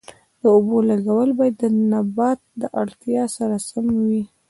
د 0.41 0.43
اوبو 0.55 0.77
لګول 0.89 1.29
باید 1.39 1.55
د 1.61 1.63
نبات 1.91 2.39
د 2.61 2.63
اړتیا 2.81 3.23
سره 3.37 3.55
سم 3.69 3.85
وي. 4.05 4.23